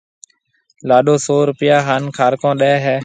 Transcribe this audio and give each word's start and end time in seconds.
لاڏو 0.87 1.15
سئو 1.25 1.37
روپيا 1.49 1.75
ھان 1.87 2.03
کارڪون 2.17 2.53
ڏَي 2.61 2.73
ھيََََ 2.85 2.95